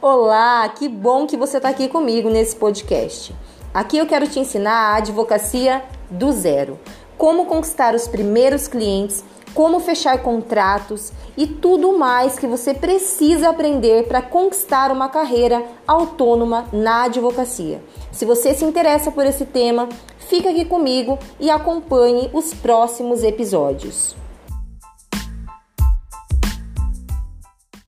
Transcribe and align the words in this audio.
Olá, 0.00 0.68
que 0.68 0.88
bom 0.88 1.26
que 1.26 1.36
você 1.36 1.56
está 1.56 1.70
aqui 1.70 1.88
comigo 1.88 2.30
nesse 2.30 2.54
podcast. 2.54 3.34
Aqui 3.74 3.98
eu 3.98 4.06
quero 4.06 4.28
te 4.28 4.38
ensinar 4.38 4.92
a 4.92 4.94
advocacia 4.94 5.82
do 6.08 6.30
zero. 6.30 6.78
Como 7.16 7.46
conquistar 7.46 7.96
os 7.96 8.06
primeiros 8.06 8.68
clientes, 8.68 9.24
como 9.52 9.80
fechar 9.80 10.22
contratos 10.22 11.12
e 11.36 11.48
tudo 11.48 11.98
mais 11.98 12.38
que 12.38 12.46
você 12.46 12.72
precisa 12.72 13.48
aprender 13.48 14.06
para 14.06 14.22
conquistar 14.22 14.92
uma 14.92 15.08
carreira 15.08 15.64
autônoma 15.84 16.66
na 16.72 17.06
advocacia. 17.06 17.82
Se 18.12 18.24
você 18.24 18.54
se 18.54 18.64
interessa 18.64 19.10
por 19.10 19.26
esse 19.26 19.46
tema, 19.46 19.88
fica 20.16 20.50
aqui 20.50 20.64
comigo 20.64 21.18
e 21.40 21.50
acompanhe 21.50 22.30
os 22.32 22.54
próximos 22.54 23.24
episódios. 23.24 24.14